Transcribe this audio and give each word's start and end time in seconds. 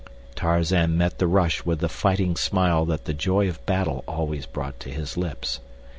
Tarzan 0.33 0.97
met 0.97 1.19
the 1.19 1.27
rush 1.27 1.63
with 1.63 1.77
the 1.77 1.87
fighting 1.87 2.35
smile 2.35 2.85
that 2.85 3.05
the 3.05 3.13
joy 3.13 3.47
of 3.47 3.63
battle 3.67 4.03
always 4.07 4.47
brought 4.47 4.79
to 4.79 4.89
his 4.89 5.15
lips. 5.15 5.59